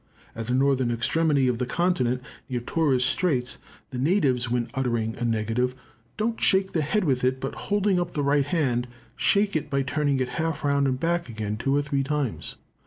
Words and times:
At 0.35 0.47
the 0.47 0.55
northern 0.55 0.89
extremity 0.89 1.47
of 1.47 1.59
the 1.59 1.65
continent, 1.67 2.23
near 2.49 2.59
Torres 2.61 3.05
Straits, 3.05 3.59
the 3.91 3.99
natives 3.99 4.49
when 4.49 4.67
uttering 4.73 5.15
a 5.19 5.23
negative 5.23 5.75
"don't 6.17 6.41
shake 6.41 6.71
the 6.71 6.81
head 6.81 7.03
with 7.03 7.23
it, 7.23 7.39
but 7.39 7.53
holding 7.69 7.99
up 7.99 8.13
the 8.13 8.23
right 8.23 8.45
hand, 8.47 8.87
shake 9.15 9.55
it 9.55 9.69
by 9.69 9.83
turning 9.83 10.17
it 10.19 10.27
half 10.41 10.63
round 10.63 10.87
and 10.87 10.99
back 10.99 11.29
again 11.29 11.55
two 11.55 11.75
or 11.75 11.83
three 11.83 12.01
times." 12.03 12.55